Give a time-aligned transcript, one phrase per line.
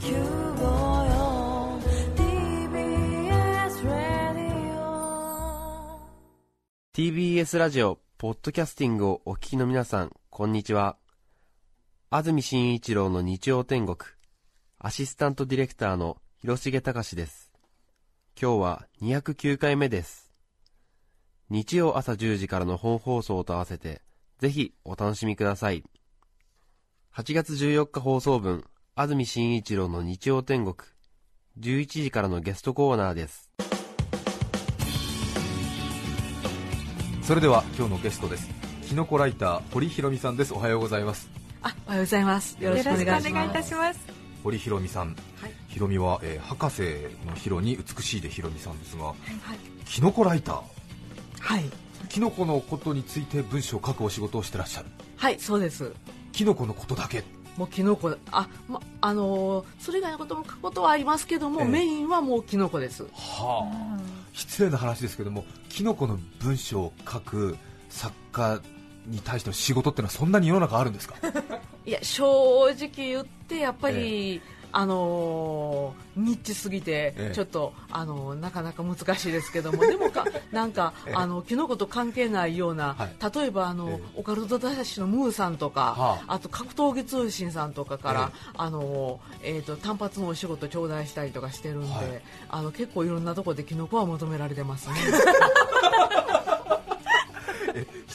[0.00, 0.08] TBS
[3.86, 6.00] ラディオ
[6.96, 10.96] TBS ラジオ、ポッドキャスティングをお聞きの皆さん、こんにちは。
[12.08, 13.98] 安住紳一郎の日曜天国、
[14.78, 17.52] アシスタントディレクターの広重隆です。
[18.40, 20.32] 今日は209回目です。
[21.50, 24.00] 日曜朝10時からの本放送と合わせて、
[24.38, 25.84] ぜひお楽しみください。
[27.14, 28.64] 8月14日放送分、
[28.96, 30.74] 安住紳一郎の日曜天国、
[31.60, 33.50] 11時からのゲストコーナーです。
[37.22, 38.50] それでは今日のゲストです
[38.88, 41.30] キノコライター堀ひろみさんですおはようございます
[41.62, 42.56] あ、おはようございます。
[42.58, 43.68] よろしくお願いします。
[43.68, 44.00] します。
[44.42, 46.82] 堀ひろみさん、はいひろみは、えー博士
[47.28, 49.14] のひろに美しいでひろみさんですが、
[49.84, 50.62] キノコライター
[51.38, 51.64] はい。
[52.08, 54.86] キノコのことについて文章を書くお仕事をしてらっしゃる
[55.16, 55.92] はい、そうです。
[56.32, 57.22] キノコのことだけ
[57.56, 61.68] もうキノコ、あ、ま、あのーそれ以外のことも書くことはありますけども、ええ。
[61.68, 63.04] メインはもうキノコです。
[63.12, 64.00] はあ。
[64.32, 67.56] 失礼な話ですけどもキノコの文章を書く
[67.88, 68.60] 作家
[69.06, 71.16] に対しての仕事ってのはそんなに世の中あるんですか？
[71.84, 72.24] いや、正
[72.68, 74.40] 直言って、やっぱり、
[74.72, 77.34] あのーニッチすぎて、ええ。
[77.34, 81.14] ちょっと、あのーなかなか難しいですけども、でもか、 なんか、ええ。
[81.14, 83.16] あの、キノコと関係ないような、はい。
[83.34, 84.02] 例えば、あの、ええ。
[84.16, 86.38] オカルト雑誌のムーさんとか、はあ。
[86.38, 92.22] と格闘技通信さんとかから、えあのえー、と単発のお仕事頂戴したりとかしてるんで、はい。
[92.48, 94.94] あの結構いろんなところでキノコは求められてますね。
[95.06, 95.59] え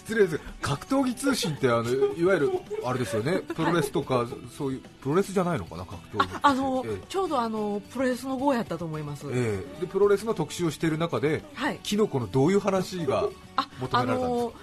[0.05, 0.39] 失礼です。
[0.61, 2.51] 格闘技通信ってあのいわゆる
[2.83, 3.39] あれですよね。
[3.39, 5.85] プロレスとか、そういうプロレスじゃないのかな？
[5.85, 7.01] 格闘技あの、ええ。
[7.09, 9.81] ちょうどあのプロレスの号やったと思います、ええ。
[9.81, 11.79] でプロレスの特集をしている中で、はい。
[11.81, 14.45] キノコのどういう話があ求あめられたんですか？
[14.45, 14.53] の、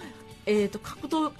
[0.46, 1.32] えー、と格闘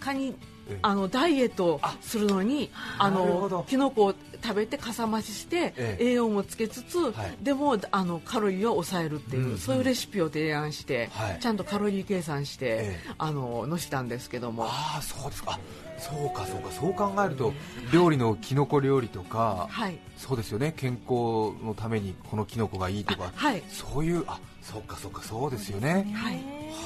[0.00, 6.04] 家にええあのダイエットするのにあのキノコを食べてかさ増しして、ええ。
[6.08, 7.36] 栄養もつけつつ、はい。
[7.42, 11.40] でもあのカロリーを抑えるっていう、そういうレシピを提案して、はい。
[11.40, 13.10] ちゃんとカロリー計算して、ええ。
[13.18, 14.64] あの載せたんですけども。
[14.66, 15.52] ああそうですか。
[15.52, 15.60] あ
[15.98, 16.70] そうかそうか。
[16.70, 17.54] そう考えると
[17.92, 19.98] 料理のキノコ料理とか、はい。
[20.16, 20.74] そうですよね。
[20.76, 23.62] 健康のためにこのキノコがいいとか、はい。
[23.68, 24.38] そういうあ
[24.72, 26.12] そうかそうかそうですよね。
[26.14, 26.34] はい。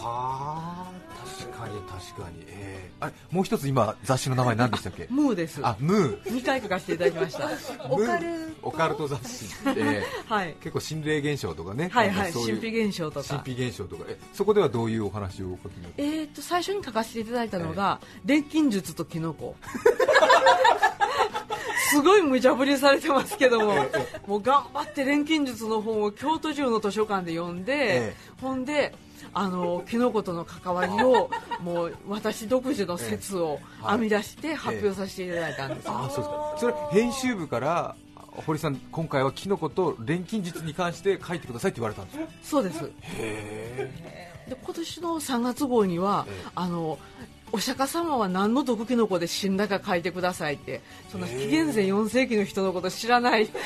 [0.02, 0.90] はあ
[1.40, 5.06] 確かに確かに、ええあれもう一つ今雑誌の名前何でしたっけ？
[5.08, 5.60] ムーです。
[5.62, 6.22] あムー。
[6.24, 7.48] 2回書かせていただきました。
[7.88, 9.46] オカルムーオカルト雑誌。
[9.70, 10.54] って はい。
[10.60, 11.88] 結構心霊現象とかね。
[11.90, 13.28] はいはい神秘現象とか。
[13.42, 14.04] 神秘現象とか。
[14.08, 15.58] えそこではどういうお話を
[15.96, 19.56] えー、と最初に書かせていただいたのが、錬金術とキノコ
[21.90, 23.74] すごい無茶ぶりされてますけども、
[24.26, 27.76] もう頑張って錬金術の本を京都中の図書館で読んで、え
[28.14, 28.16] え。
[28.40, 28.94] ほんで
[29.34, 31.30] あのキノコとの関わりを
[31.62, 33.92] もう私独自の説をはい。
[33.98, 36.56] 編み出して発表させていただいたんです、あそうですか。
[36.58, 37.94] それ編集部から
[38.46, 42.24] 堀さん今回はキノコと錬金術に関して書いてくださいって言われたんですか？
[42.42, 42.90] そうです。
[43.18, 43.90] へ
[44.48, 46.50] で今年の3月号には、ええ。
[46.54, 46.98] あの
[47.52, 50.80] お釈迦様は何の毒キノコで死んだか書いてくださいって。
[51.10, 53.58] その紀元前4世紀の人のこと知らないって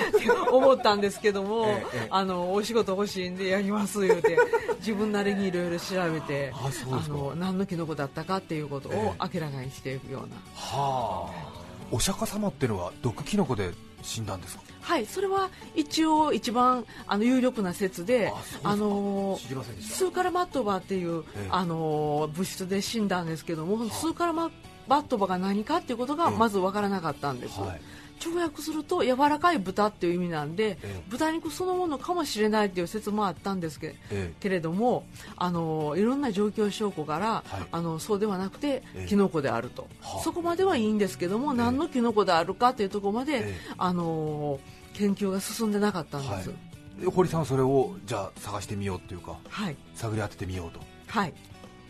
[0.51, 4.39] 思ったんですけども、ええあのお仕事欲しいんでやります言うて
[4.79, 6.71] 自分なりにいろいろ調べてあ
[7.09, 9.29] の何のキノコだったかっていうことをえ。
[9.35, 11.65] 明らかにしていくような、はあ。
[11.91, 13.71] お釈迦様ってのは毒キノコで
[14.05, 14.63] 死んだんですか？
[14.83, 18.31] はいそれは一応一番あの有力な説で
[18.63, 21.49] あのスーカラマットバっていう、ええ。
[21.51, 24.51] あの物質で死んだんですけども、スーカラマ
[24.87, 26.37] バットバが何かっていうことがええ。
[26.37, 27.81] まず分からなかったんです、はい
[28.23, 31.03] 直訳すると柔らかい豚っていう意味なんで、ええ。
[31.09, 35.05] 豚肉そのものかもしれないっていう説もあったんですけえけれども
[35.37, 37.67] あのいろんな状況証拠から、はい。
[37.73, 39.07] あのそうではなくて、ええ。
[39.09, 40.23] キノコであると、はあ。
[40.23, 41.59] そこまではいいんですけども、ええ。
[41.59, 43.55] 何のキノコであるかというところまで、ええ。
[43.79, 44.59] あの
[44.95, 46.51] 研究が進んでなかったんはです。
[46.51, 47.03] い。
[47.03, 50.81] で堀さんはそれをじゃあ探してみようっていうかはい、探り当ててみようと。
[51.09, 51.35] はい。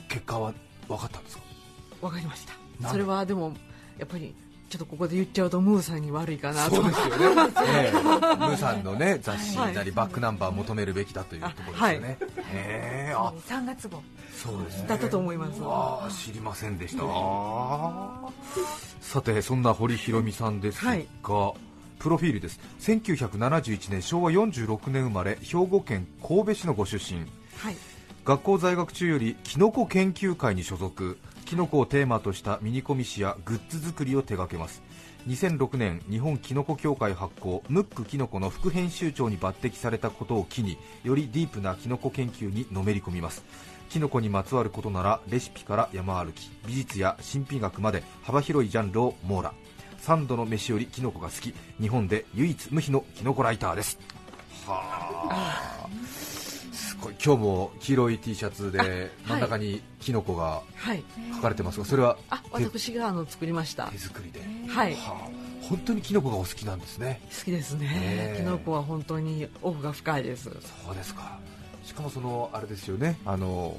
[0.08, 0.54] 結果は
[0.88, 1.42] 分かったんですか？
[2.00, 2.46] わかりまし
[2.80, 2.88] た。
[2.88, 3.52] それはでも
[3.98, 4.34] やっぱり
[4.74, 6.74] ちょっとここで言っちゃうとムーさんに悪いかなと。
[6.74, 7.97] そうですよね、ええ。
[7.97, 12.18] ムーさんのね 雑誌なりバックナンバー求めるべきだというところですよね、
[12.53, 13.15] へえ。
[13.16, 13.32] あ。
[13.47, 14.03] 3月号。
[14.34, 14.88] そうですね。
[14.88, 15.60] だったと思います。
[15.62, 17.04] ああ知りませんでした。
[19.00, 21.06] さてそんな堀ひろみさんですが、はい。
[22.00, 22.59] プロフィールです。
[22.80, 27.20] 1971年昭和46年生まれ兵庫県神戸市のご出身。
[27.59, 27.77] はい。
[28.24, 34.82] 学校在学中よりキノコ研究会に所属キノコをテーマとしたミニコミ誌やグッズ作りを手掛けます。
[35.26, 43.44] 2006年日本キノコ協会発行ムックキノコの副編集長に抜擢されたことを機によりディープなキノコ研究にのめり込みます。
[43.88, 49.52] キノコにまつわることならレシピから山歩き美術や神秘学まで幅広いジャンルを網羅。
[50.02, 51.54] 3度の飯よりキノコが好き。
[51.80, 53.98] 日本で唯一無比のキノコライターです。
[54.66, 54.82] は
[55.30, 56.34] あ。
[57.24, 58.89] 今日も黄色い T シャツではい
[59.27, 61.03] 真ん中にキノコがはい。
[61.34, 63.86] 書かれてますがそれはあ手私があの作りました。
[63.89, 64.95] 手作りで、はい。
[64.95, 67.21] はあ本当にキノコがお好きなんですね。
[67.30, 68.34] 好きですね。
[68.36, 70.45] キノコは本当に奥が深いです。
[70.45, 71.39] そうですか。
[71.84, 73.18] しかもそのあれですよね。
[73.24, 73.74] あの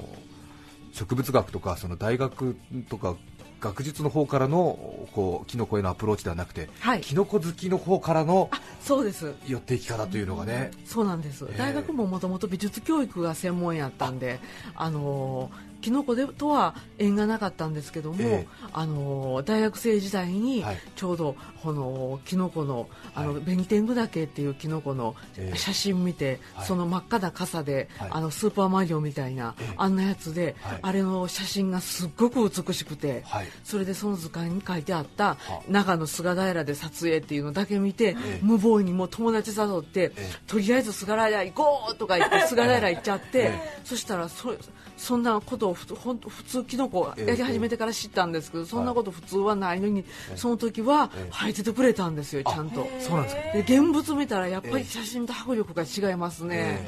[0.92, 2.56] 植物学とかその大学
[2.88, 3.16] とか
[3.66, 7.00] 学術の方からのこうキノコへのアプローチではなくて、はい。
[7.00, 9.34] キノコ好きの方からのそうです。
[9.46, 11.58] 寄っていき方というのがね、そうなんです、ええ。
[11.58, 14.40] 大学ももともと美術教育が専門やったんで、
[14.74, 14.90] あ。
[14.90, 15.50] の
[15.80, 18.46] キノコでとは縁がなかったんですけども、ええ。
[18.72, 20.78] あの大学生時代にはい。
[20.96, 23.42] ちょうどこのキノコのあの、はい。
[23.42, 25.56] ベニテングダケっていうキノコのええ。
[25.56, 26.66] 写真見て、はい。
[26.66, 28.10] その真っ赤な傘で、はい。
[28.12, 29.74] あのスーパーマリオみたいな、ええ。
[29.76, 30.78] あんなやつで、はい。
[30.82, 33.46] あれの写真がすっごく美しくて、はい。
[33.64, 38.40] それでその図鑑に書いてあったは長野菅平で撮影っていうのだけ見て、ええ。
[38.42, 43.80] 無謀にもう友達誘って、えとりあえず菅平行こうとか言って菅平行っちゃって、 え。
[43.84, 44.54] そしたらそ
[44.96, 50.04] そんなことをふつほんと普通キノコやり始めてから知ったんですけど、そんなこと普通はないのに、
[50.36, 51.30] その時はええ。
[51.32, 52.86] 生えててくれたんですよちゃんと。
[52.98, 53.42] そうなんですか。
[53.52, 54.78] で現物見たらやっぱええ。
[54.78, 56.82] り写真と迫力が違いますね。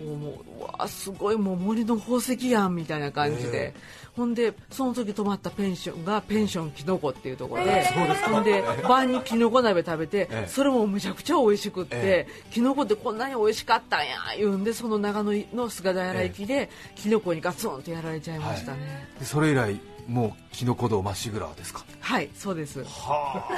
[0.00, 3.74] え、こうもううわすごいもう森の宝石やんみたいな感じで、え
[4.14, 7.84] ほんでその時泊まったペンションがペンションきのこっていうところで、
[8.26, 19.08] ほんで晩にきのこ鍋食べて、ええそれもむちゃくちゃ美味しくって、えきのこってこんなに美味しかったんや言うんでその長野の菅平駅で、きのこにガツンとやられちゃいましたね。
[19.18, 21.84] でそれ以来もうキノコ道まっしぐらですか？
[22.00, 22.84] はい、そうです。
[22.84, 23.48] は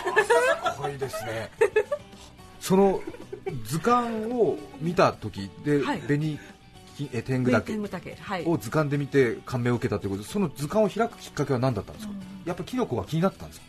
[0.64, 1.50] あすごいですね。
[2.60, 3.00] その
[3.64, 5.98] 図鑑を見た時で、はい。
[6.00, 6.40] 紅き
[7.12, 8.44] え天狗岳はい。
[8.46, 10.22] を図鑑で見て感銘を受けたということ。
[10.22, 12.12] でその図鑑を開くきっかけは何だったんですか、
[12.44, 13.66] やっぱりキノコが気になってたんですか？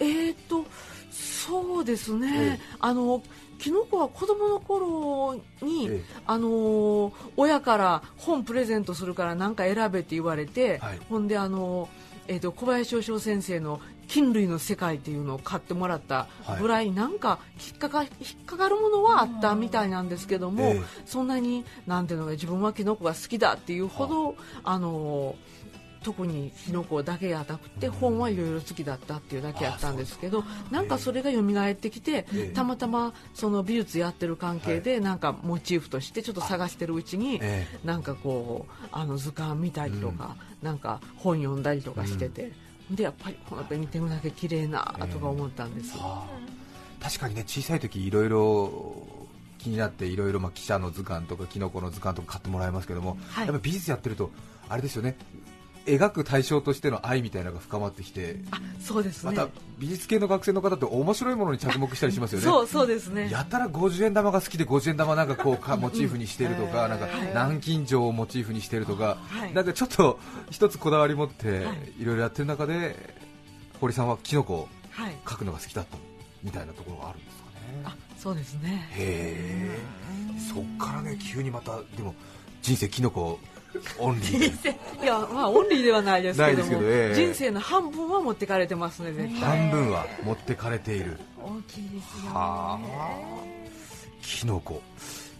[0.00, 0.64] えー、と
[1.10, 2.60] そうですね、ええ。
[2.78, 3.22] あの
[3.58, 6.02] キノコは子供の頃に、ええ。
[6.26, 10.98] あのー親から本プレゼントするから何か選べって言われて、はい。
[11.08, 16.26] ほんであのーえー、と小林翔翔先生の「菌類の世界」っていうのを買ってもらった。
[16.60, 18.08] ぐらい、なんか引っかか引
[18.42, 20.82] っかかるものはあったみたいなんですけども、ええ。
[21.06, 24.34] そんなになんていうのか自分はキノコが好きだっていうほど、
[24.64, 25.58] あのー
[26.02, 32.52] 特にキノコだけやなくて本はいろいろ好きだったっていうだけやったんですけどなんかそれが蘇ってきてええ。
[32.54, 42.52] たまたまその美術やってる関係でなんかモチーフとしてちょっと探してるうちにえなんかこうあの図鑑見たりとかなんか本読んだりとかしてて
[42.90, 45.96] でやっぱりこの紅天狗だけ綺麗なとか思ったんです。
[45.96, 46.48] はあ
[47.00, 48.96] 確かにね小さい時いろいろ
[49.58, 53.46] 気になっていろいろまあ記者の図鑑とかキノコの図鑑とか買ってもらいますけども、はい。
[53.46, 54.30] やっぱ美術やってると
[54.68, 55.16] あれですよね
[55.88, 59.32] 描く対象としての愛みたいなのが深まってきてあそうですね。
[59.32, 59.48] また
[59.78, 62.44] 美術系の学生の方って面白いものに着目したりしますよね。
[62.44, 63.30] そうそうですね。
[63.30, 67.28] やたら50円玉が好きで50円玉なんかこうかモチーフにしてるとか、なんかはい。
[67.28, 69.54] 南京錠をモチーフにしてるとか、はい。
[69.54, 70.18] なんかちょっと
[70.50, 72.02] 一つこだわり持ってはい。
[72.02, 72.96] いろいろやってる中で
[73.80, 75.14] 堀さんはキノコをはい。
[75.24, 75.96] 描くのが好きだった
[76.42, 77.82] みたいなところがあるんですかね。
[77.84, 78.88] あそうですね。
[78.92, 79.78] へえ。
[80.52, 82.14] そっからね急にまたでも
[82.62, 83.38] 人生キノコ
[83.98, 89.68] オンリーでいやまあオンリーではないですけどもええ人生の半分は持ってかれてますね絶対。
[89.68, 91.18] 半分は持ってかれている。
[91.38, 92.28] 大きいですよね。
[92.30, 92.78] はあ。
[94.22, 94.82] キノコ。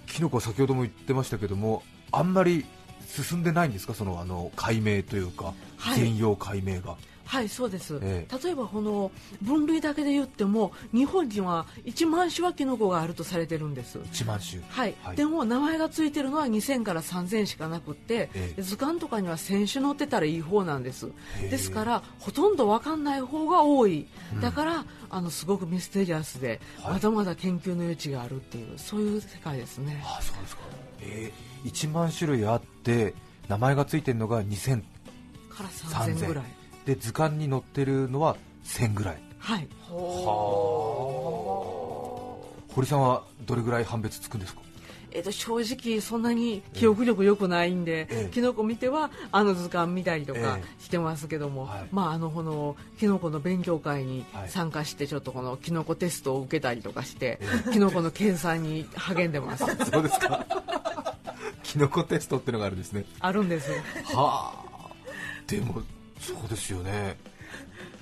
[0.07, 1.83] キノコ先ほども言ってましたけども
[2.13, 2.65] あんまり
[3.07, 3.95] 進んでないんですか？
[3.95, 6.01] そのあの解明というか、はい。
[6.01, 6.97] 全容解明が
[7.29, 13.99] はいそうです、え例えばこの分類だけで言っても日本には1万種はキノコがあるとされてるんです。
[13.99, 15.17] 1万種はい、はい。
[15.17, 18.63] でも名前がついてるのは2000から3000しかなくって、ええ。
[18.63, 21.09] 図鑑とかには1000種載ってたらいい方なんです。
[21.09, 21.11] へ
[21.43, 21.49] え。
[21.51, 24.07] ですからほとんど分かんない方が多い、
[24.41, 26.93] だからあのすごくミステリアスで、はい。
[26.95, 30.03] まだまだ研究の余地があるっていうそういう世界ですね。
[30.03, 30.63] ああそうですか。
[31.03, 33.15] えー、1万種類あって
[33.49, 34.83] 名前がついてるのが2000
[35.51, 36.45] から3000ぐらい
[36.89, 39.19] で図鑑に載ってるのは1000ぐらい。
[39.39, 39.69] はい。
[42.71, 44.63] 堀さんはどれぐらい判別つくんですか？
[45.11, 48.31] えっと正直そんなに記憶力良くないんで、ええ。
[48.33, 51.89] キノコ見てはあの図鑑見たりとかえしてますけども、はい。
[51.93, 54.49] まああのこのキノコの勉強会にはい。
[54.49, 57.39] 参加してちょっとこのキノコテストを受けたりとかして、
[57.71, 59.67] キノコの計算に励んでます。
[59.93, 60.47] そうですか。
[61.63, 63.05] キノコテストってのがあるんですね。
[63.21, 63.71] あるんです。
[64.15, 64.59] はあ。
[65.47, 65.83] でも
[66.21, 67.17] そうですよね。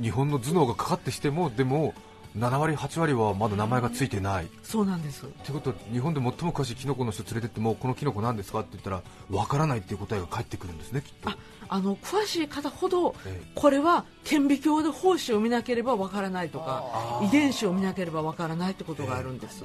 [0.01, 1.95] 日本の頭脳がかかってしてもでも
[2.37, 4.49] 7割、8割はまだ名前がついてない。
[4.63, 5.23] そうなんです。
[5.23, 8.61] ということは日本で最も詳しいキノコの人連れてってもこのキノコなんですか？
[8.61, 11.31] って言ったらわからないっていう答えが返ってくるんですねきっと。
[11.31, 11.37] あ
[11.69, 13.51] あの詳しい方ほどええ。
[13.55, 19.65] これは顕微鏡で胞子を見なければわからないとか遺伝子を見なければわからないってことがあるんです。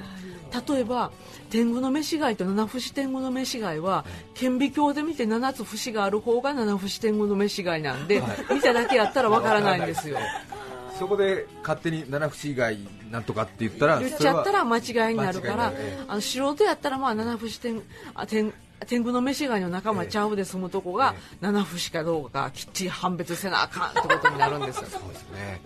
[0.67, 1.11] 例えば
[1.49, 10.17] 天狗の飯貝と七節天狗の飯貝は顕微鏡で見て7つ節がある方が七節天狗の飯貝なんで見ただけやったらわからないんですよ
[11.01, 12.77] そこで勝手に七節以外
[13.09, 17.81] なんとかって言ったら言っちゃったら間違いになるからるええあの素人やったらまあ七節天
[18.13, 18.53] あ天
[18.85, 24.85] 天狗の飯貝の仲間ちゃうで済むとこが七節かどうかきっちり判別せなあかんってことになるんですよ。
[24.93, 25.59] そうですね。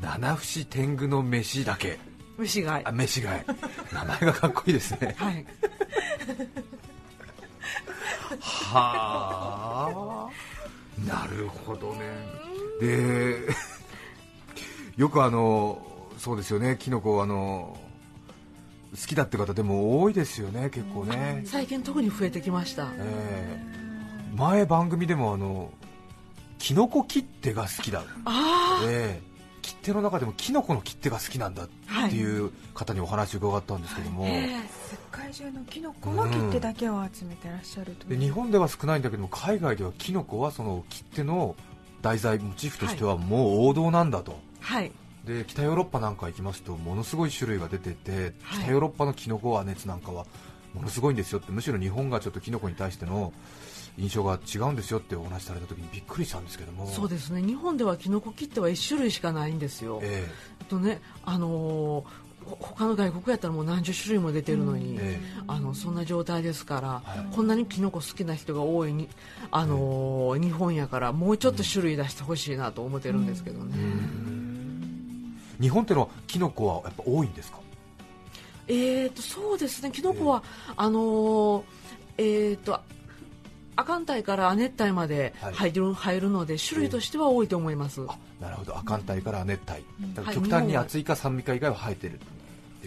[0.00, 1.98] 七節天狗の飯だけ。
[2.38, 3.44] 飯貝あ飯がい
[3.92, 5.14] 名前がかっこいいですね。
[5.20, 5.46] はい。
[8.40, 10.30] はあ。
[11.06, 12.00] なるほどね。
[12.80, 13.69] で
[14.96, 15.80] よくあの
[16.18, 17.76] そうですよねキノコあの
[18.92, 22.88] 好きだって方でも多いですよね結構ね、最近特に増えてきました。
[22.98, 24.36] ええ。
[24.36, 25.70] 前番組でもあの
[26.58, 28.02] キノコ切手が好きだ。
[28.24, 29.30] あええ。
[29.62, 31.68] 切手の中でもキノコの切手が好きなんだっ
[32.10, 34.48] ていう方にお話を伺ったんですけども、世
[35.12, 41.54] 界中のキノコの切手だけを集めてらっしゃるという、で日本では少ないんだけども海外ではキノコはその切手の
[42.02, 44.40] 題材モチーフとしてはもう王道なんだと、はい
[45.24, 48.62] で北ヨーロッパなんか行きますとものすごい種類が出てて、はい。
[48.62, 50.26] 北ヨーロッパのキノコは熱なんかは
[50.74, 53.32] ものすごいんですよってむしろ日本がちょっとキノコに対しての
[53.98, 56.86] 印象が違うんですよってお話しされた時にびっくりしたんですけども。
[56.86, 57.42] そうですね。
[57.42, 60.26] 日本ではキノコ切手は1種類しかないんですよ、え
[60.60, 60.64] え。
[60.64, 62.04] っとねあのー
[62.42, 67.34] ほ他の外国やったらもう何十種類も出てるのに、えあのそんな状態ですから、はい。
[67.36, 69.10] こんなにキノコ好きな人が多いに、
[69.50, 73.76] あのー日本やからもうちょっと種類出してほしいなと思ってるんですけどね、
[75.60, 77.58] 日本ってのはキノコはやっぱ多いんですか？
[78.68, 79.90] えー、とそうですね。
[79.90, 80.42] キノコは、
[80.76, 81.62] あのー
[82.18, 82.80] えー、と
[83.76, 85.54] 亜寒帯から亜熱帯まではい。
[85.54, 88.76] 入る,、入るので種類としては多いと思います、あなるほど。
[88.76, 92.24] 亜寒帯から亜熱帯、だからはい極端に暑いか寒いか以外は生えてるって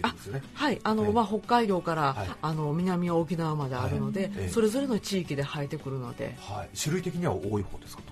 [0.00, 0.42] うことですよね。
[0.54, 0.80] はい。
[0.84, 2.28] あのええまあ、北海道から、はい。
[2.40, 6.36] あの南は沖縄まであるので、それぞれの地域で生えてくるので。
[6.38, 8.02] はい、種類的には多い方ですか？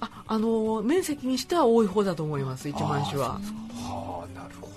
[0.00, 3.34] ああの面積にしては多い方だと思います一万種は。
[3.34, 4.76] はあなるほどね。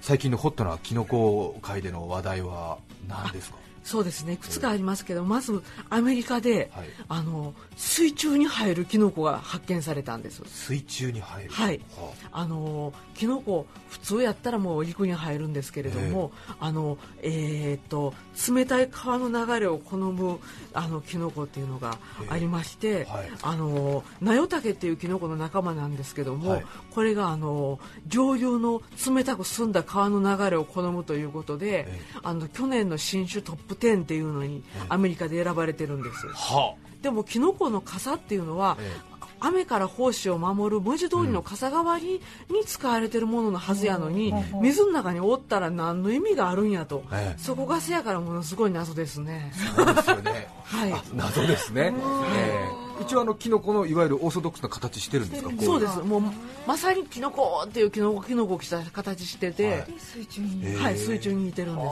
[0.00, 3.56] 最近のホットなキノコ界での話題は何ですか？
[3.84, 4.34] そうですね。
[4.34, 6.86] いくつかありますけどまずアメリカで、はい。
[7.08, 10.42] あの水中に生えるキノコが発見されたんです。
[10.46, 11.50] 水中に生える。
[11.50, 11.80] はい。
[11.96, 12.46] はあ。
[12.46, 18.14] のキノコ普通やったらもう陸に入るんですけれども、あのえーっと
[18.54, 20.38] 冷たい川の流れを好む
[20.72, 21.98] あのキノコっていうのが
[22.28, 23.30] ありまして、はい。
[23.42, 26.66] あのナヨタケっていうキノコの仲間なんですけども、はい。
[26.94, 32.00] これがあの上流の冷たく澄んだ川の流れを好むということで、え。
[32.22, 36.26] あの去年の新種トップ10っていうのにアメリカで選ばれてるんです。
[36.28, 39.12] はでもキノコの傘っていうのは、え
[39.44, 47.38] 雨から胞子を守る文字通りの傘代わりに使われてるもののはずやのに、水の中におったら何の意味があるんやと、ええ。
[47.38, 49.52] そこがせやからものすごい謎ですね。
[49.74, 50.48] そうですよね。
[50.62, 50.92] はい。
[50.92, 51.92] あ謎ですね、
[52.36, 52.68] え
[53.00, 53.02] え。
[53.02, 55.50] 一応あのキノコのいわゆるオーソドックスな形してるんですか？
[55.50, 55.98] こそうです。
[55.98, 56.22] もう
[56.66, 59.82] まさにキノコっていうキノコキノコした形してて、はい。
[59.86, 61.88] で水中に、えはい、水中にいてるんです。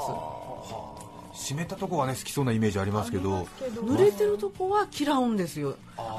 [1.40, 3.47] 湿ったとこはね好きそうなイメージありますけど。
[3.73, 5.76] 濡れてるとこは嫌うんですよ。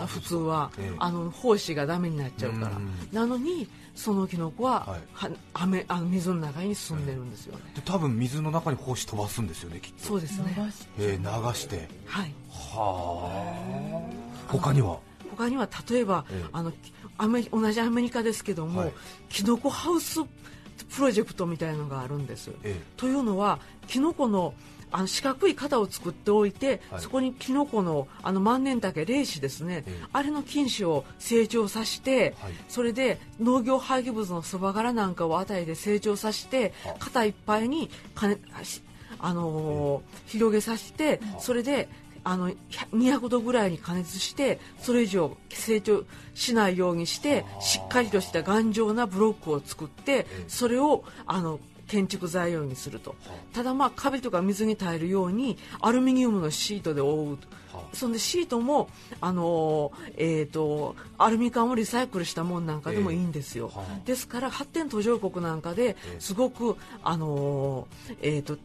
[0.08, 0.96] 普通は、ええ。
[1.00, 2.78] あの胞子がダメになっちゃうから。
[2.78, 5.02] うんなのにそのキノコは,、はい。
[5.14, 10.04] は雨あの水の中に住んでるんですよね、で多分水の中に胞子飛ばすんですよねきっと。
[10.04, 10.56] そうですね。
[10.98, 11.90] えー流して。
[12.06, 12.34] はい。
[12.50, 14.10] は
[14.50, 14.52] あ。
[14.52, 15.00] 他には？
[15.38, 16.50] 他には例えば、ええ。
[16.52, 16.72] あの
[17.18, 18.94] アメ同じアメリカですけども、はい。
[19.30, 22.76] キノコハウスプロジェクトみたいのがあるんです、え。
[22.98, 24.54] というのはキノコの
[24.92, 27.02] あの四角い型を作っておいて、はい。
[27.02, 32.54] そこにキノコのあの万年竹霊子ですね、ええあれの菌糸を成長させて、はい。
[32.68, 38.82] それで農業廃棄物のそば殻なんかを与えて成長させては型いっぱいに金あし
[39.20, 41.90] あのー広げさせてそれで
[42.24, 42.52] あの
[42.94, 46.04] 200度ぐらいに加熱してそれ以上成長
[46.36, 51.60] しないようにしてしっかりとした頑丈なブロックを作ってそれをあの
[51.92, 53.16] 建築材料にすると。
[53.52, 57.48] ただまあカビとか水に耐えるようにアルミニウムのシートで覆うと。
[57.94, 63.80] そんでシートもあのーえー、とアルミ缶をリサイクルしたもんなんかでもいいんですよ、ええ。
[63.80, 66.16] はあですから発展途上国なんかでえ。
[66.20, 68.58] すごくあのーえー、と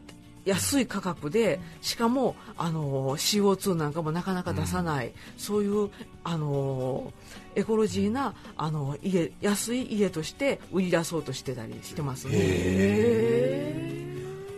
[0.47, 5.89] 安い価格でしかもあの CO2 なんかもなかなか出さない、そういう
[6.23, 7.11] あの
[7.55, 13.97] エコロジーなあの家安い家として売り出そうとしてたりしてますね。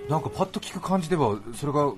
[0.07, 1.91] なんかパッと聞く感じではそれが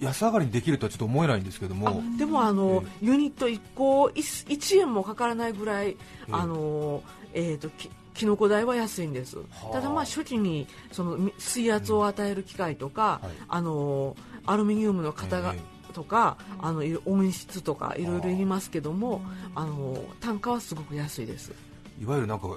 [0.00, 2.02] 安上がりにできるとはちょっと思えないんですけども。
[2.18, 5.96] でもあの、ユニット1個 1, 1円もかからないぐらい、
[6.30, 7.02] あの
[7.32, 9.36] えー、ときキノコ代は安いんです、
[9.72, 13.30] ただまあ初期にそのみ水圧を与える機械とか、はい。
[13.48, 15.58] あのアルミニウムの型が、え
[15.92, 19.22] とかあの温室とかいろいろいりますけども
[19.54, 19.64] あ。
[19.64, 21.52] の単価はすごく安いです。
[22.00, 22.48] いわゆるなんか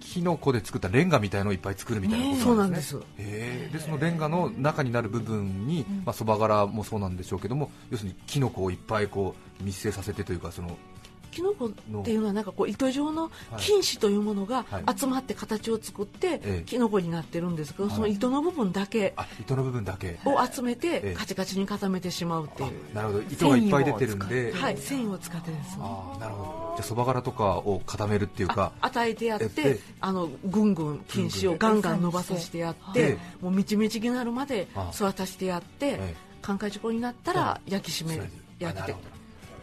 [0.00, 2.88] キノコで作ったレンガみたいのをいっぱい作るみたいなことそうなんんです。
[2.88, 10.76] すへーでそのレンガの中になる部分にまあそば殻もそうなんでしょうけども要するにキノコをいっぱいこう密生させてというかその
[11.36, 11.70] キノコっ
[12.02, 14.98] ていうのはなんかこう糸状のはい菌糸というものがはい。
[14.98, 16.62] 集まって形を作ってええ。
[16.64, 17.94] キノコになってるんですけど、はい。
[17.94, 20.18] その糸の部分だけあ糸の部分だけ。
[20.24, 23.20] を集めえてえカチカチに固めてしまうっていう、なるほど。
[23.22, 24.52] 糸がいっぱい出てるんで。
[24.52, 25.76] はい、繊維を使ってです。
[25.78, 26.74] あーなるほど。
[26.76, 29.62] じゃあそば殻とかを固めるっていうかあ与えてやっえて。
[29.74, 36.14] であのぐんぐん菌糸をガンガン伸ばさせてやってでもうみちみちになるまであ育たせてやってええ。
[36.40, 38.24] 寛解事故になったら焼き締めあ
[38.58, 38.80] 焼て。
[38.80, 39.15] ないるほど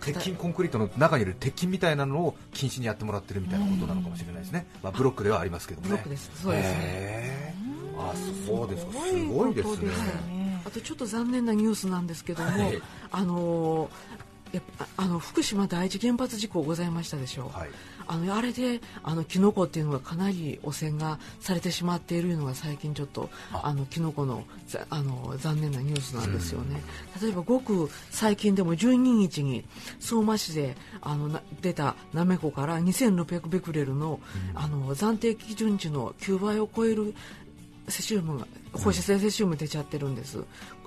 [0.05, 5.91] 鉄筋コンクリートの中にいる鉄筋みたいなのを禁止にやってもらってるみたいなことなのかもしれないですね、まあ、ブロックではありますけどもね。
[5.91, 6.31] ブロックです。
[6.41, 7.55] そうですね。
[7.97, 8.13] あ
[8.45, 8.93] そうですか。
[8.93, 9.87] すすごいですね。
[9.87, 10.61] ね。
[10.65, 12.81] あとちょっと残念なニュースなんですけども、はい。
[13.11, 13.89] あの
[14.51, 17.51] やっぱあの福島第一原発事故ございましたでしょ。
[17.53, 17.69] う、はい
[18.07, 23.73] あのあれであのキノコっていうのがかなり汚染がされてしまっているのが最近ちょっとあ。
[23.73, 26.81] のキノコのざあの残念なニュースなんですよね、
[27.21, 29.65] 例えばごく最近でも12日に
[29.99, 34.19] 相馬市であのな出たナメコから2600ベクレルの,、
[34.55, 37.13] あの暫定基準値の9倍を超える
[37.89, 40.43] セシウムが放射性セシウム出ちゃってるんです。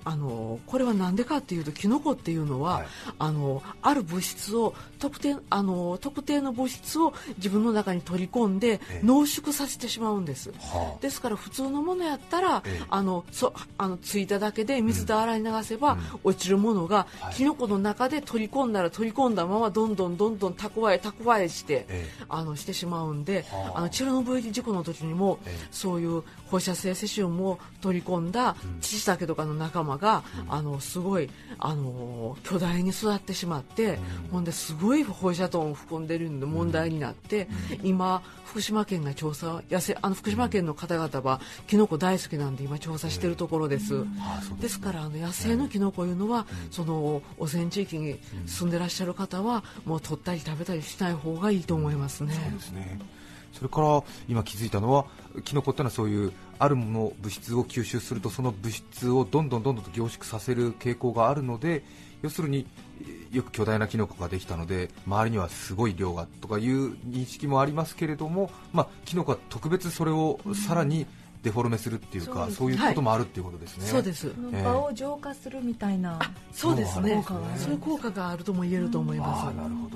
[0.06, 2.86] あのこれは何でかっていうとキノコっていうのは、はい。
[3.18, 9.00] あのある物質を特定あの特定の物質を自分の中に取り込んでええ。
[9.02, 10.52] 濃縮させてしまうんです。
[10.52, 11.02] はあ。
[11.02, 12.84] ですから普通のものやったら、ええ。
[12.88, 17.34] あのそあのついただけで水で洗い流せば、落ちるものが、はい。
[17.34, 23.78] キノコの中で取り込んだら取り込んだままどんどんどんどん蓄え蓄えして、えあのしてしまうんで、はあ。
[23.78, 25.66] あのチェルノブイリ事故の時にも、ええ。
[25.72, 33.98] そういう放射性セシウムを取り込んだチタケとかの仲間が、あのすごいあの巨大に育ってしまって、
[34.30, 37.48] ほんですごい放射トンを含んでるんで問題になって、
[37.82, 44.04] 今福島県が調査野生あの福島県の方々はキノコ大好きなんで今調査してるところです。
[44.60, 52.34] ですからあの野生のキノコいうのは、その汚染地域に住んでらっしゃる方はもう取ったり食べたりしない方がいいと思いますね。
[52.34, 52.98] そうですね
[53.56, 55.06] それから今気づいたのは
[55.44, 61.84] キノコってのはそういうあるもの物質を吸収するとその物質をどんどんどんどんと凝縮させる傾向があるので
[62.22, 62.66] 要するに
[63.02, 71.06] えーよく巨大なキノコができたので周りにはすごい量がとかいう認識もありますけれども、まあ、キノコは特別それをさらに
[71.42, 73.86] デフォルメするっていうか、うんそういうこともあるっていうことですね。
[73.86, 74.32] そうです。
[74.34, 76.18] その場を浄化するみたいな、
[76.52, 77.22] そうですね。
[77.24, 79.46] そうなんですねそういう効果があるとも言えると思います。
[79.46, 79.95] ああなるほど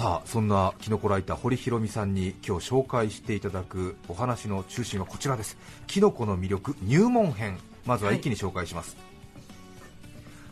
[0.00, 5.58] さあそんなキノコライター堀ひろみさんに今日紹介していただくお話の中心はこちらです。
[5.86, 8.96] キノコの魅力入門編まずは一気に紹介します、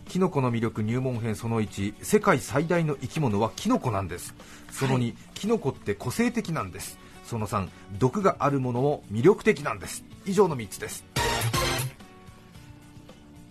[0.06, 4.34] キノコの魅力入門編その1世界最大の生き物はキノコなんです。
[4.70, 6.98] その2、キノコって個性的なんです。
[7.24, 10.04] その3毒があるものも魅力的なんです。
[10.26, 11.06] 以上の3つです。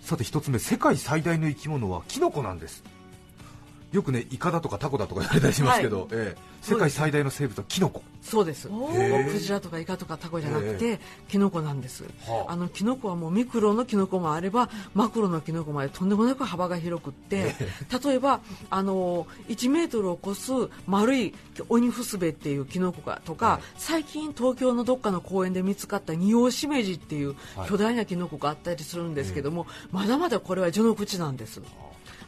[0.01, 2.83] さて1つ目世界最大の生き物はキノコなんです
[3.91, 6.57] よくねイカだとかタコだとか言われたりしますけど、ええ。
[6.61, 8.03] 世界最大の生物はキノコ。
[8.21, 8.67] そうです。
[8.67, 12.03] クジラとかイカとかタコじゃなくへて、キノコなんです。
[12.25, 12.51] はあ。
[12.51, 17.55] あのキノコはもうミクロのキノコもあれば、マクロのキノコまでとんでもなく幅が広くって、
[18.05, 20.51] 例えばあの1メートルを超す
[20.85, 21.33] 丸い
[21.69, 23.61] オニフスベっていうキノコがとか、はい。
[23.77, 27.69] 最近東京のどっかの公園で見つかったニオシメジっていうはい。
[27.69, 31.61] 巨大なキノコがあったりするんですけども、まだまだこれは序の口なんです。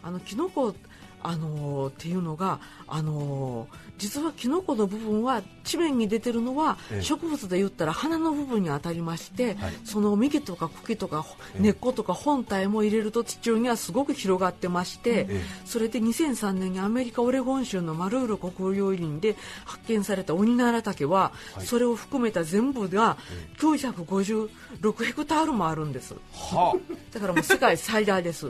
[0.01, 0.73] あのキノコ
[1.21, 7.01] あのーっていうのが、あのー実はキノコの部分は地面に出てるのは、ええ。
[7.03, 9.73] 植物で言ったら花の部分に当たりまして、はい。
[9.83, 15.41] その幹とか茎とかええ根っことか本体も入れると地中にはすごく広がってまして、ええ。
[15.65, 19.35] それで2003年にアメリカオレゴン州のマルール国領林で
[19.65, 21.65] 発見されたオニナラタケは、はい。
[21.65, 23.17] それを含めた全部が
[23.57, 26.15] 956ヘクタールもあるんです。
[26.31, 26.77] は
[27.11, 28.47] だからもう世界最大です。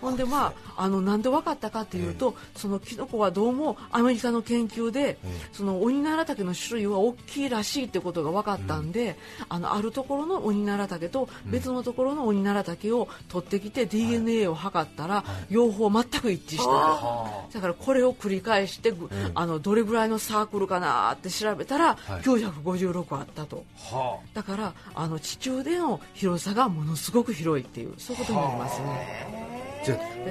[0.00, 5.18] ほんでまああのなんで分かったかといういうと、そのキノコはどうもアメリカの研究で、
[5.52, 9.16] そのオニナラタケの種類は大きいらしいってことが分かったんで、
[9.48, 17.54] あのあるところのオニナラタケと別のところのオニナラタケを取ってきて DNA を測ったら、両方全く一致した。
[17.54, 22.22] だからこれを繰り返して、ぐあのどれぐらいのサークルかなって調べたら、はい。
[22.22, 23.64] 956あったと。
[23.76, 29.48] はだからあの地中での広さがものすごく広いっていうそういうことになりますね。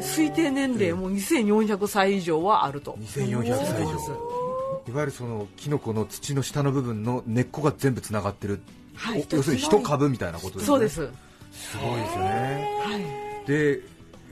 [0.02, 2.94] 推定年齢も2400歳以上はあると。
[2.94, 4.47] 2400歳以上
[4.88, 8.62] いわゆるそのキノコの土の下の部分の根っこが全部つながってる、
[8.96, 9.26] はい。
[9.32, 10.66] お要するに一株みたいなことですね。
[10.66, 11.10] そうです。
[11.52, 12.70] すごいですよね。
[12.84, 13.82] はいで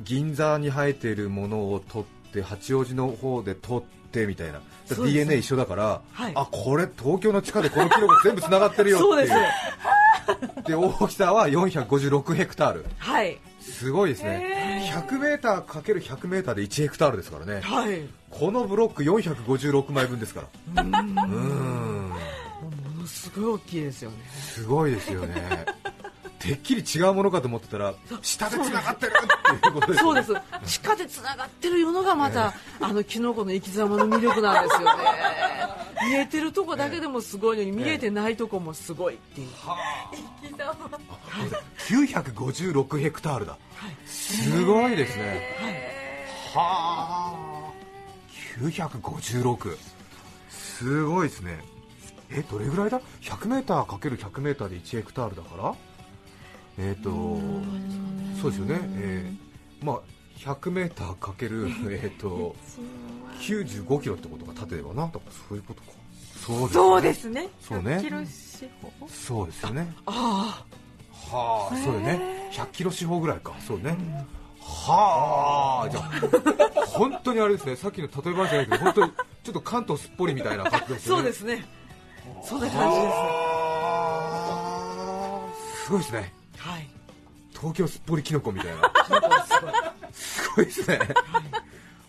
[0.04, 4.62] 銀座に生えているものを取って八王子の方で取ってみたいな。
[4.90, 6.34] DNA 一緒だから、はい。
[6.36, 10.64] あこれ東京の地下でこのキノコ全部つながってるよっていう。
[10.64, 12.86] で大きさは456ヘクタール。
[12.98, 13.40] はい。
[13.62, 14.92] すごいですね。
[14.94, 17.62] 100m×100m で1ヘクタールですからね。
[17.62, 18.02] はい
[18.38, 20.44] このブロック456枚分ですか
[20.76, 20.84] ら。
[20.84, 22.10] うーん。
[22.10, 22.16] も
[23.00, 24.18] のすごい大きいですよね。
[24.30, 25.66] すごいですよね。
[26.40, 29.14] てっきり違うものかと思ってたら下でつながってる
[29.56, 30.00] っていうことですね。
[30.00, 30.34] そうです。
[30.66, 35.04] 地下でつながってるいうのがまた、あのキノコの生き様の魅力なんですよね。
[36.08, 39.48] 見えてるとこだけでもすごいのに見えてないとこもすごいっていう。
[41.88, 43.58] 956ヘクタールだ、
[44.06, 45.56] すごいですね。
[46.54, 47.65] はあ
[48.60, 49.78] 956
[50.50, 51.60] すごいですね。
[52.30, 55.76] えどれぐらいだ？100m×100m で1ヘクタールだから？
[56.78, 57.10] えっ、と
[58.42, 58.80] そうですよね。
[58.96, 60.00] えーまあ
[60.38, 62.56] 100m かける えっと
[63.40, 65.88] 95キロってことが縦ではなだからそういうことか。
[66.46, 67.50] そうですね。
[67.62, 67.80] そうですね。
[67.80, 67.98] そうね。
[67.98, 69.08] 100キロ四方。
[69.08, 69.94] そうですよね。
[70.06, 70.66] あ
[71.32, 72.50] はあ、そうよね。
[72.52, 73.54] 100キロ四方ぐらいか。
[73.66, 73.98] そうね。
[74.60, 76.65] はあ、じゃあ
[76.98, 77.76] 本当にあれですね。
[77.76, 81.22] さっきの例え話じゃないけど、本当にちょっと関東すっぽりみたいな感じですよね。
[81.22, 81.66] そうですね
[82.44, 83.92] そんな感じですは
[85.48, 86.34] あすごいですね。
[86.58, 86.88] はい
[87.54, 88.92] 東京すっぽりキノコみたいな。
[90.12, 91.00] すごいですね。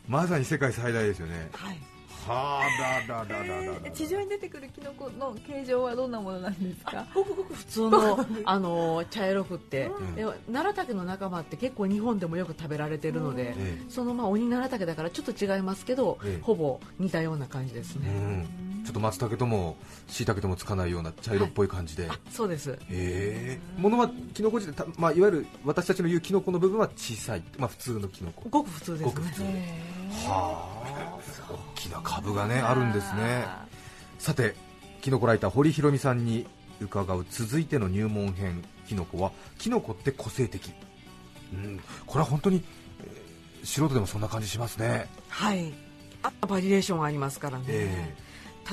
[0.09, 1.49] まさに世界最大ですよね。
[1.53, 1.79] はい
[2.27, 3.91] はあ、だだだだだだ。
[3.93, 7.07] 地上に出てくるキノコの形状はどんなものなんですか？
[7.15, 10.15] ごくごく普通のあの茶色くって、ん。
[10.15, 16.43] で奈良竹の仲間って結構日本でもよく食べられてるので、えそのまあ鬼奈良竹だからちょっと違いますけど、ええ。
[16.43, 18.83] ほぼ似たような感じですうね、ん。
[18.85, 19.77] ちょっと松茸とも
[20.09, 22.09] 椎茸ともつかないような茶色っぽい感じで。
[22.11, 22.73] あそうです。
[22.73, 23.61] へえ。
[23.79, 28.49] ものはキノコ自体、たまあ、いわゆる私たちの言うキノコの部分は小さい、まあ、普通のキノコ。
[28.49, 29.43] ごく普通ですごく普通。
[29.43, 29.83] ね
[30.27, 33.45] はあ大きな株がねあるんですね。
[34.19, 34.55] さて
[35.01, 36.47] キノコライター堀ひろみさんに
[36.81, 40.73] 伺う続いての入門編キノコはキノコって個性的、
[41.53, 42.65] うん、これは本当に、
[43.01, 43.27] えー
[43.67, 45.09] 素人でもそんな感じしますね。
[45.29, 45.73] はい。
[46.23, 48.15] あバリエーションありますからね、え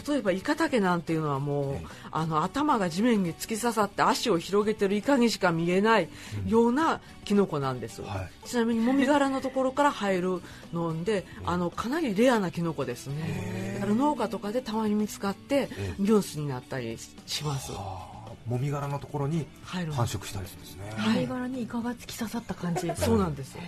[0.08, 1.86] 例えばイカタケなんていうのはもう、ええ。
[2.12, 6.10] あの頭が地面に突き刺さって足を広げてるイカにしか見えない
[6.47, 13.77] ようなキノコなんです、はちなみにもみ殻のところから生えるので、 あのかなりレアなキノコですへねえ。
[13.79, 15.95] だから農家とかでたまに見つかってええ。
[15.99, 17.71] ニュースになったりします。
[17.71, 18.13] はあ。
[18.45, 21.15] もみ殻のところに入る繁殖したりするんですね、はい。
[21.15, 23.53] 貝殻にイカが突き刺さった感じそうなんです。
[23.53, 23.62] よ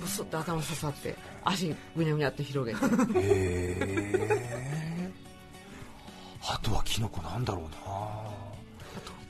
[0.00, 4.93] プスッと頭刺さって足ぐにゃぐにゃって広げて
[6.48, 8.44] あとはキノコなんだろうな。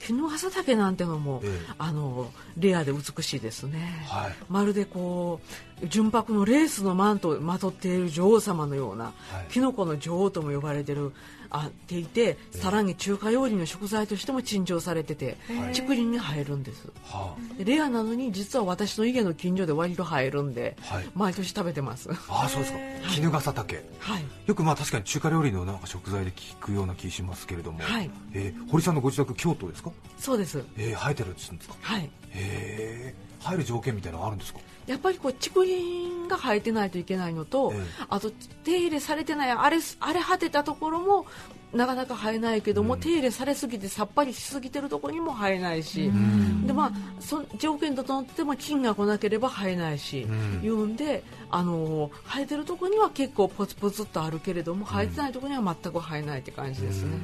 [0.00, 1.74] キヌハサタケなんてのも、ええ。
[1.78, 4.34] あのレアで美しいですね、はい。
[4.50, 5.40] まるでこ
[5.82, 9.10] う純白のレースのマントをまとっている女王様のような、は
[9.48, 9.50] い。
[9.50, 11.12] キノコの女王とも呼ばれてる
[11.56, 15.36] あっていて、さらに中華料理の食材としても珍重されてて、
[15.72, 16.88] 竹林に生えるんです。
[17.04, 21.08] はでレアなのに実は私の家の近所で割と生えるんで、はい。
[21.14, 22.10] 毎年食べてます。
[22.10, 22.78] あ、ああそうですか。
[23.10, 23.84] 絹笠竹。
[24.00, 24.24] はい。
[24.46, 28.10] よくまあ確かに中華料理のなんか食材で聞くような気しますけれども、はい。
[28.32, 30.64] えー堀さんのご自宅京都ですか、そうです。
[30.76, 31.74] えー生えてるんですか？
[31.80, 32.02] はい。
[32.02, 33.14] へえ。
[33.44, 34.58] 生える条件みたいなのあるんですか？
[34.86, 37.82] やっぱりこう竹林が生えてないといけないのと、ええ。
[38.08, 38.30] あと
[38.64, 41.26] 手入れされてないあれ荒れ果てたところも
[41.72, 43.00] なかなか生えないけども、うん。
[43.00, 46.66] 手入れされすぎてさっぱりしすぎてるところにも生えないし、ん。
[46.66, 50.64] でまあ、そ条件整っても菌が来なければ生えないし、うん。
[50.64, 57.18] いうんであの生えてるところには結構ポツポツっとあるけれども生えてないところには全く生えないって感じですね。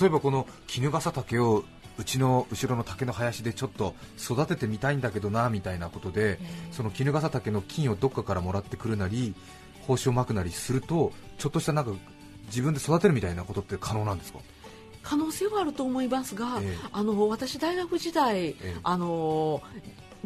[0.00, 1.64] 例えばこの絹笠竹を
[1.98, 6.38] うちの後ろの竹の林でちょっと育ててみたいんだけどなみたいなことで、
[6.72, 9.34] その絹笠竹の菌をどっかからもらってくるなり
[9.86, 11.92] 胞子をまくなりするとちょっとしたなんか
[12.46, 14.40] 自分で育てるみたいなことって可能なんですか？
[15.02, 16.76] 可能性はあると思いますが、ええ。
[16.92, 19.62] あの私大学時代、えあの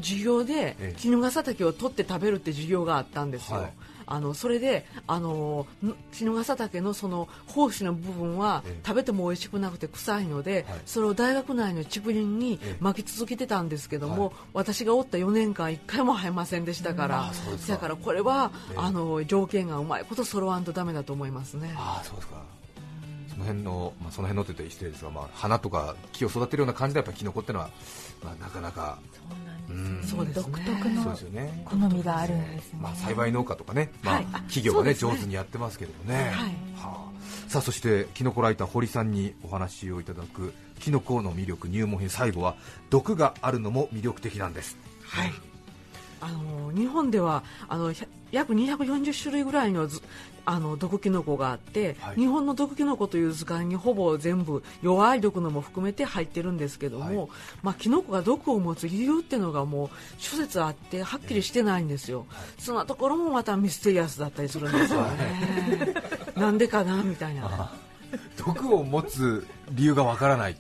[0.01, 0.95] 授業でええ。
[0.97, 3.73] 絹笠竹を取って食べるって授業があったんですよ、はい
[4.11, 8.81] あのそれであのん衣笠岳のその胞子の部分はええ。
[8.87, 10.81] 食べても美味しくなくて臭いので、はい。
[10.85, 12.77] それを大学内の竹林にええ。
[12.81, 14.35] 巻き続けてたんですけども、はい。
[14.53, 17.73] 私がおった4年間1回も生えませんでしたから、うですか。
[17.75, 18.77] だからこれは、ええ。
[18.79, 21.73] あの条件がうまいこと揃わんとダメだと思いますね。
[21.77, 22.35] ああそうですか。
[22.35, 22.60] そ
[23.41, 27.71] の辺の、まあ、その辺のって言って失礼ですが、まあ、花とか木を育てるような感じでやっぱりキノコってのは、
[28.23, 28.99] まあ、なかなか
[29.69, 30.43] うんそうですね。
[30.43, 31.65] 独特のですよね。
[31.65, 32.81] 好みがあるんですね。
[32.83, 34.25] まあ、栽培農家とかね、まあはい。
[34.49, 36.33] 企業が、ね上手にやってますけれどね、はい。
[36.33, 37.11] はあ。
[37.49, 42.57] さあそしてキノコライター堀さんにお話をいただくキノコの魅力入門編最後は
[42.91, 44.77] 毒があるのも魅力的なんです。
[45.03, 45.33] はい、
[46.21, 47.93] あの日本ではあの
[48.33, 50.03] 約240種類ぐらいのず
[50.45, 52.17] あの毒キノコがあって、はい。
[52.17, 57.29] 日本の毒キノコという図鑑にほぼ全部弱い毒のも含めて入ってるんですけども、はい。
[57.63, 62.27] まあ、キノコが毒を持つ理由っていうのがもう諸説あってはっきりしてないんですよ、
[62.59, 65.95] そんなところもまたミステリアスだったりするんですよね、
[66.37, 67.73] なんでかなみたいな。
[68.37, 70.57] 毒を持つ理由がわからない。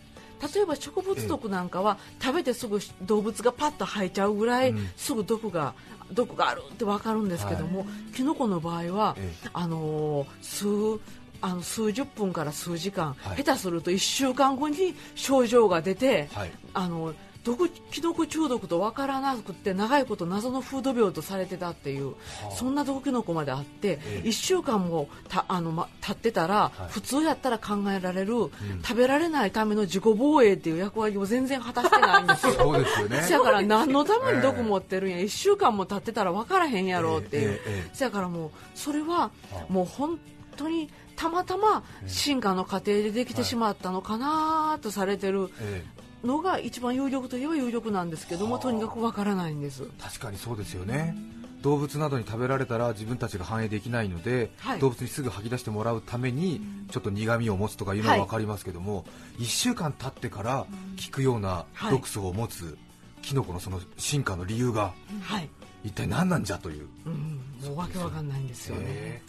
[0.54, 4.88] 例えば植物毒なんかは食べてすぐ動物がパッと吐いちゃうぐらいうん。
[4.96, 5.74] すぐ毒が
[6.12, 11.01] 毒があるって分かるんですけども、キノコの場合は、えあのー数
[11.42, 13.42] あの数十分から数時間、はい。
[13.42, 16.53] 下手すると1週間後に症状が出て、はい。
[16.75, 22.14] あの毒キノコ中毒と分からなくて長いこと謎の風土病とされてたっていう、
[22.55, 24.29] そんな毒キノコまであって、ええ。
[24.29, 28.50] 1週間もたあの、ま、経ってたら、はい普通やったら考えられる、
[28.83, 32.53] 食べられないための自己防衛っていう役割を全然果たしてないんですよ。
[32.59, 33.22] そうですよね。
[33.22, 39.31] せやから何のために毒持ってるんや、1週間も経ってたら分からへんやろっていう、ええええせやからもうそれは
[39.68, 40.18] もう本
[40.57, 45.85] 当にたまたま進化の過程でできてしまったのかなとされてるえ
[46.24, 49.85] のが一番有力といえば有力なんですけどもとにかく分からないんです。
[49.85, 51.16] え確かにそうですよね。
[51.62, 54.78] 動物などに食べられたら自分たちが反映できないので、はい。
[54.78, 58.20] 動物にすぐ吐き出してもらうためにちょっと苦味を持つとかいうのははい。
[58.24, 59.04] 分かりますけども、
[59.38, 60.66] 1週間経ってから
[61.04, 61.90] 効くようなはい。
[61.92, 62.78] 毒素を持つ
[63.22, 65.50] キノコのその進化の理由がはい、
[65.85, 69.22] 一体何なんじゃという、うん、もうわけわかんないんですよね。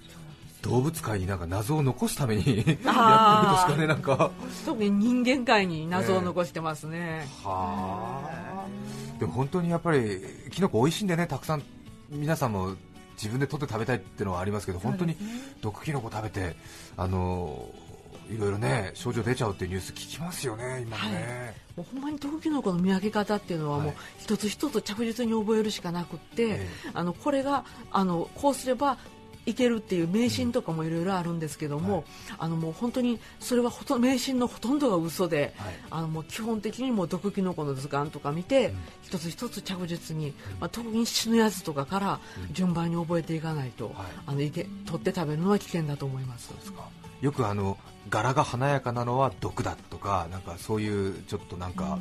[0.64, 4.32] ええ動物界になんか謎を残すために やってるんですあーかねなんか。
[4.66, 7.28] 特に人間界に謎を残してますね。
[7.44, 9.20] はあ。
[9.20, 10.20] でも本当にやっぱり
[10.52, 11.64] キノコ美味しいんでねたくさん
[12.10, 12.76] 皆さんも
[13.14, 15.16] 自分で取って食べたいっていうのはありますけど本当に
[15.62, 16.56] 毒キノコ食べて
[16.98, 17.70] あの
[18.32, 26.68] いろいろね症状出ちゃうっていうニュース聞きますよね今もね、もうほんまに毒キノコの見分け方っていうのはもうはい一つ一つ着実に覚えるしかなくって、え。
[26.94, 28.98] あのこれがあのこうすれば
[29.46, 32.04] いけるっていう迷信とかもいろいろあるんですけども、はい。
[32.38, 35.74] あのもう本当にそれはほと迷信のほとんどが嘘で、はい。
[35.90, 38.78] あのもう基本的にもう毒キノコの図鑑とか見て、うん。
[39.04, 42.20] 一つ一つ着実に、まあ、特に死ぬやつとかから
[42.52, 43.94] 順番に覚えていかないと、はい。
[44.28, 46.52] あのいけ取って食べるのは危険だと思います。
[47.22, 47.78] よくあの
[48.10, 52.00] 柄が華やかなのは毒だとかなんかそういうちょっとなんか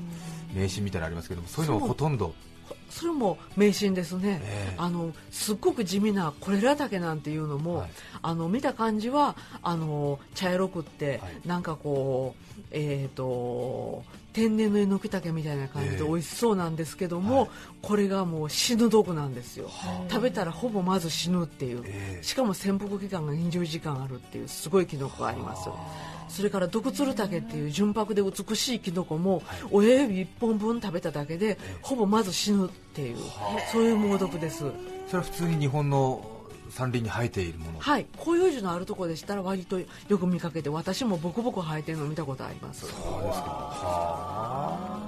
[0.55, 2.35] 迷信みたいなのありますけどもそういうのはほとんど
[2.91, 4.75] それも迷信ですね、ええ。
[4.77, 7.91] あのすっごく地味なコレラタケなんていうのも、はい。
[8.23, 11.49] あの見た感じはあの茶色くって、はい。
[11.49, 16.09] なんかこう、えー、と天然のえのきたけみたいな感じでええ。
[16.09, 17.49] 美味しそうなんですけども、はい。
[17.83, 22.23] これがもう死ぬ毒なんですよ、は食べたらほぼまず死ぬっていう、ええ。
[22.23, 25.69] しかも潜伏期間が20時間あるっていうすごいキノコがあります。
[26.29, 33.17] それから毒ツルタケっていう純白で美しいキノコも、親指1本分食べただけで、ほぼまず死ぬっていう、
[33.73, 34.59] そういう猛毒です。
[35.09, 36.25] それは普通に日本の
[36.71, 37.81] 山林に生えているもの。
[37.81, 38.07] はい。
[38.19, 42.81] 広葉樹のあるところでしたら割とよく見かけて私もボコボコ生えてるの見たことあります。
[42.81, 42.95] そうで
[43.35, 45.01] すか。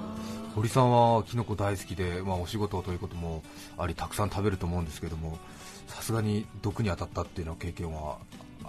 [0.55, 3.41] 堀さんはキノコ大好きで、まあ、お仕事ということも
[3.77, 5.39] ありたくさん食べると思うんですけども
[5.87, 8.19] さすがに毒に当たったっていうのは経験は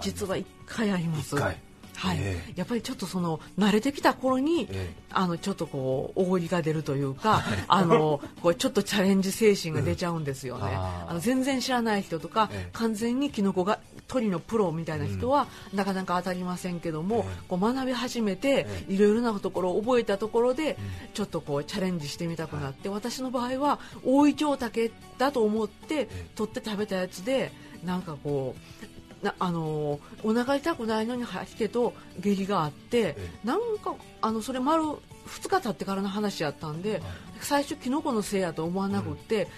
[0.01, 1.37] 実は1回あります。
[1.37, 1.59] 一回
[1.97, 2.19] はい。
[2.21, 4.95] えやっぱりちょっとその慣れてきた頃に、ええ。
[5.17, 11.11] あのちょっとこうおごりが出るというか、あのこうちょっとチャレンジ精神が出ちゃうんですよね、うんあー。
[11.11, 12.71] あの全然知らない人とか、ええ。
[12.73, 13.79] 完全にキノコが
[14.09, 17.43] 鳥のプロみたいな人は、なかなか当たりませんけども、ええ。
[17.49, 20.77] こう学び始めて、えいろいろなところを覚えたところで、
[21.15, 26.27] ちょっとこうチャレンジしてみたくなって、私の場合は大イチョウタケだと思って、え。
[26.35, 27.53] 取って食べたやつで
[27.85, 28.85] なんかこう
[29.25, 37.03] なあのお腹痛くないのに吐き気と下痢があって、えなんかあのそれ丸2日経ってからの話やったんで、
[37.41, 39.49] 最初キノコのせいやと思わなくって、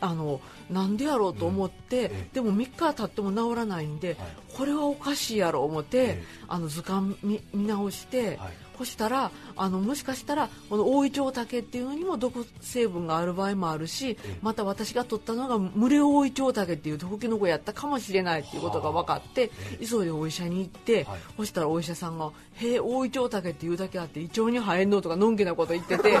[0.00, 2.28] あのなんでやろうと思って、ええ。
[2.34, 4.16] でも3日経っても治らないんで、はい。
[4.54, 6.24] これはおかしいやろう思って、ええ。
[6.48, 21.20] あの図鑑見見直して、はいこしたらあのもしかしたらこの大イチョウタケっていうのにも毒成分がある場合もあるしまた私が取ったのが無料大イチョウタケっていう毒キノコやったかもしれないっていうことが分かって急いでお医者に行って、はい。
[21.36, 26.18] そしたらお医者さんが「へえ大イチョウタケっていうだけあって胃腸に生えんの?」とかのんきなこと言ってて で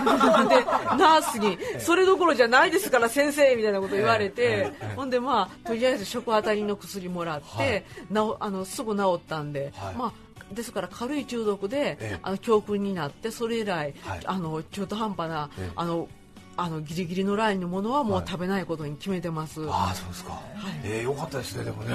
[1.18, 9.94] ースに「それどころじゃないですから先生」みたいなこと言われてほんでまあとりあえず食当たりの薬もらって、なおあのすぐ治ったんで、はい。
[9.94, 10.23] まあ
[10.54, 12.18] ですから軽い中毒で、ええ。
[12.22, 14.20] あの教訓になってそれ以来、はい。
[14.24, 15.70] あの中途半端な、ええ。
[15.76, 16.08] あの
[16.56, 20.40] あのギリギリのラインのものはもはいう食べないことに決めてます、ああそうですか、
[20.84, 21.92] えー、よかったですねでもね、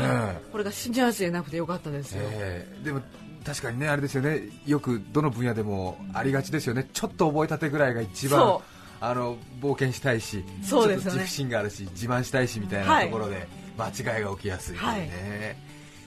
[0.51, 3.01] これが死にやすいなくてよかったですよ、えーでも
[3.45, 4.41] 確かにねあれですよね。
[4.65, 6.89] よくどの分野でもありがちですよね。
[6.91, 8.61] ちょっと覚えたてぐらいが一番そ
[8.99, 11.03] あの冒険したいしそうですよね。
[11.03, 13.05] ちょっと自負心があるし自慢したいしみたいなはい。
[13.05, 15.57] ところで間違いが起きやすいというね、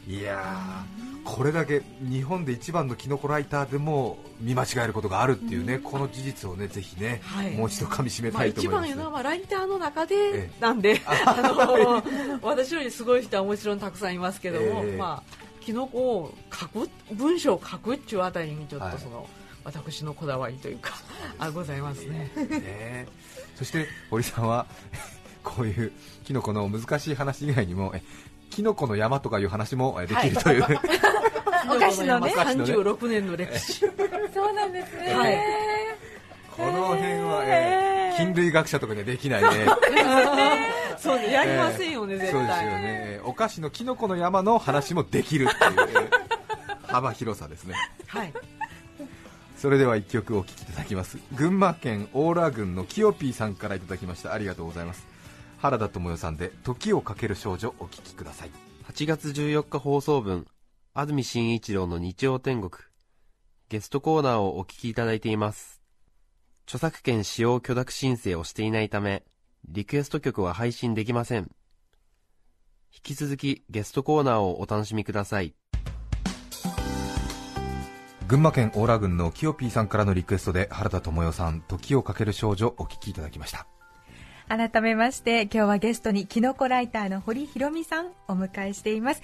[0.06, 7.52] い、やーこれだけ日本で一番のキノコライターでも見間違えることがあるっていうね、この事実をねぜひね、はい。
[7.52, 12.02] もう一度噛み締めまあ、たいと一思います、番言うのは、まあ、ライターの中えでえなんで、 あ
[12.40, 14.96] の私よりすごい人はもちろんたくさんいますけども、ええ。
[14.96, 19.28] まあ、キノコを書く文章を書くっていうあたりにちょっはいとその、
[19.64, 20.94] 私のこだわりというか
[21.38, 22.32] あございますね。
[22.36, 23.06] ね
[23.54, 24.66] そして堀さんは
[25.44, 25.92] こういう
[26.24, 28.02] キノコの難しい話以外にもえ
[28.52, 32.72] キノコの山とかいう話もえできるという、お菓子のねお菓子のね。
[32.74, 33.80] 36年の歴史。
[34.34, 35.38] そうなんですね、はい。
[36.54, 39.48] この辺は、えー菌類学者とかにはできないね。
[40.98, 41.32] そうね。
[41.32, 45.94] やりませんよね、絶そうですよ対ねお菓子のキノコの山の話もできるっていう、え
[46.88, 47.74] ー幅広さですね。
[48.06, 48.34] はい。
[49.56, 51.16] それでは1曲お聴きいただきます。
[51.32, 54.34] 群馬県大良郡のキヨピーさんからいただきました。
[54.34, 55.11] ありがとうございます
[55.62, 58.50] 原田知世さんで「時をかける少女」お聴きください
[58.92, 60.46] 8月14日放送分、
[60.92, 62.82] 安住紳一郎の日曜天国。
[63.68, 65.80] ゲストコーナーをお聞きいただいています。
[66.66, 69.24] 著作権使用許諾申請をしていないため、
[69.66, 71.50] リクエスト曲は配信できません。
[72.92, 75.54] 引き続きゲストコーナーをお楽しみください。
[78.26, 83.66] 群馬県大良郡のキヨピーさんからのリクエストで原田知世さん「時をかける少女」お聴きいただきました
[84.54, 89.22] 改めまして今日はゲストにキノコライターの堀ひろみさんお迎えしています。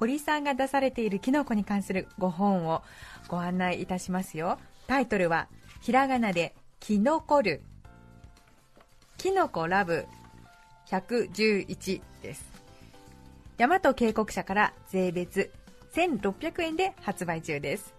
[0.00, 2.82] 堀さんが出されているキノコに関するご本を
[3.28, 4.58] ご案内いたしますよ。
[4.86, 5.48] タイトルは
[5.82, 7.60] ひらがなでキノコル
[9.18, 10.06] キノコラブ
[10.86, 12.50] 111です。
[13.58, 15.52] 大和渓谷社から税別
[15.94, 17.92] 1600円で発売中です。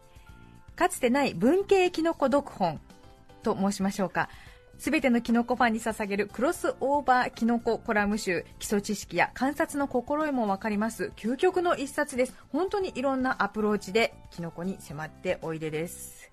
[0.76, 2.80] かつてない文系キノコ読本
[3.44, 4.28] と申しましょうか。
[4.84, 8.46] すべてのキノコファンに捧げるクロスオーバーキノココラム集。
[8.60, 11.14] 基礎知識や観察の心得もわかります。
[11.16, 12.36] 究極の一冊です。
[12.52, 16.33] 本当にいろんなアプローチでキノコに迫っておいでです。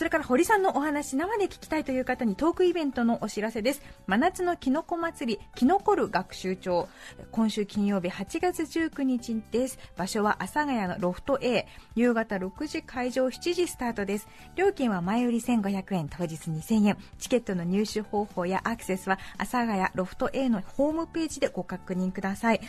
[0.00, 3.82] それから堀さんのお話生で聞きたいという方にトークイベントのお知らせです。
[4.06, 6.88] 真夏のキノコ祭りキノコル学習帳。
[7.30, 9.78] 今週金曜日8月19日です。
[9.98, 14.28] 場所は阿佐ヶ谷のロフト A 夕方6時会場7時スタートです。
[14.56, 16.96] 料金は前売り1500円当日2000円。
[17.18, 22.60] チケットの入手方法やアクセスは阿佐ヶ谷ロフト A のホームページでご確認ください。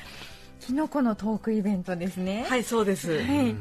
[0.59, 2.43] キノコのトークイベントですね。
[2.49, 3.55] はいそうです、はい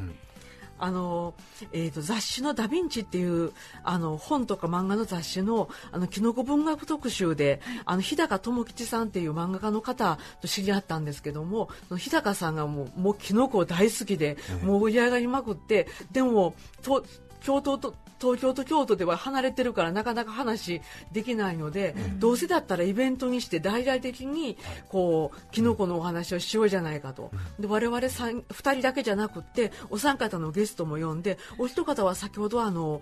[0.81, 1.35] あの
[1.71, 17.05] えー、と雑誌の「ダ・ヴィンチ」っていうあの本とか漫画の雑誌のあのキノコ文学特集であの日高智吉さんっていう漫画家の方と知り合ったんですけども日高さんがもうもうキノコ大好きで、もう盛り上がりまくってでもと
[17.41, 24.57] 京都と東京と京都では離れてるからなかなか話できないので、どうせだったらイベントにして大々的に
[24.89, 33.01] こうキノコのお話をしようじゃないかと、で我々2人だけじゃなくってお三方のゲストも呼んでお一方は先ほどあの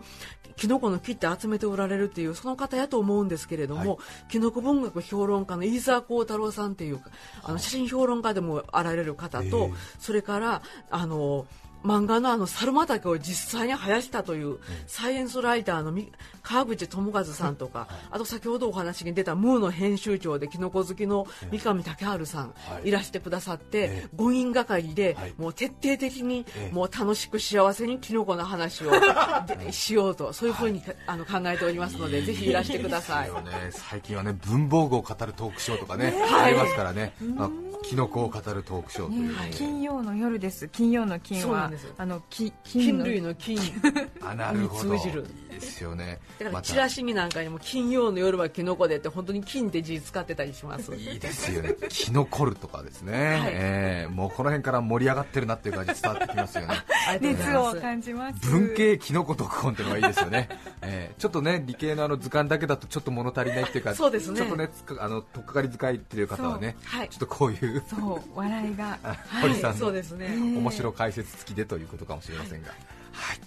[0.55, 3.99] キノコの木って集めておられるっていうその方やと思うんですけれども、
[4.29, 7.01] キノコ文学評論家の飯沢幸太郎さんっていう
[7.43, 11.45] あの写真評論家でもあられる方と、それからあの
[11.83, 16.11] 漫画のあの猿畑を実際に生やしたというサイエンスライターのみ
[16.41, 22.91] 川口智和さんとか、あと先ほどお話に出たムーの編集長でキノコ好きの三上武治さんい。
[22.91, 28.91] らしてくださって、5人がかりでもう徹底的にもう楽しく幸せにキノコの話を
[29.47, 33.29] でしようとそういうふうにかあの考えておりますのでぜひいらしてください。
[33.29, 37.49] ね、最近はね文房具を語るトークショーとかね、ありますからね、まあ、
[37.83, 40.67] キノコを語るトークショーという、金曜の夜です。
[40.67, 43.05] 金曜の金はあのき菌金の。
[43.05, 43.57] 類の菌。
[44.21, 44.93] あなるほど。
[44.93, 46.19] に通じるいいですよね。
[46.39, 50.95] だからチラシ見なんかにも金曜の夜はキノコでって本当に金って字使ってたりします。
[50.95, 51.75] いいですよね。
[51.89, 53.51] キノコルとかですね、はい。
[53.53, 56.75] えーもうこの辺から盛り上がってるなっていう感じ伝わってきますよね。
[57.21, 58.49] 熱を感じます。
[58.49, 60.49] 文系キノコ読本っていうのがいいですよね、
[60.81, 64.37] えーちょっとね理系のあの図鑑だけだとちょっと物足りないっていうかそうですね。
[64.37, 67.09] ちょっとねつかあのとっかかり使いっていう方はね、はい。
[67.09, 68.21] ちょっとこういうそう。
[68.35, 68.97] 笑いが。
[69.41, 73.37] 堀さんのそうですね、面白解説付きでということかもしれませんが、はい、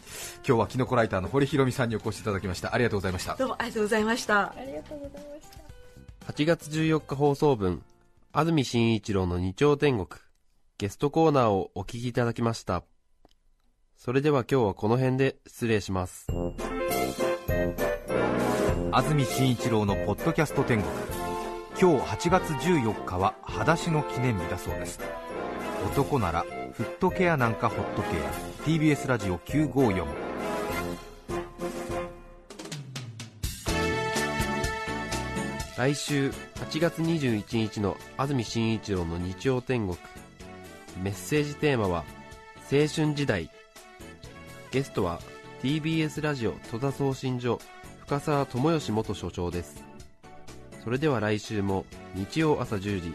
[0.46, 2.74] 今日はキノコライターの堀弘美さんにお越しいただきました。
[2.74, 3.36] ありがとうございました。
[3.36, 4.40] どうもありがとうございました。
[4.40, 5.48] ありがとうございまし
[6.26, 6.32] た。
[6.32, 7.82] 8月14日放送分、
[8.32, 10.20] 安住紳一郎の日曜天国、
[10.78, 12.84] ゲストコーナーをお聞きいただきました。
[13.96, 16.26] それでは今日はこの辺で失礼します。
[18.94, 21.22] 安住紳一郎のポッドキャスト天国。
[21.80, 25.00] 今日8月14日は裸足の記念日だそうです
[25.84, 30.06] 男ならフットケアなんかホットケア TBS ラジオ954
[35.76, 39.98] 来週8月21日の安住紳一郎の日曜天国。
[41.02, 42.04] メッセージテーマは
[42.70, 43.50] 青春時代。
[44.70, 45.20] ゲストは
[45.62, 47.58] TBS ラジオ戸田送信所
[48.06, 49.84] 深澤智義元所長です。
[50.84, 53.14] それでは来週も日曜朝10時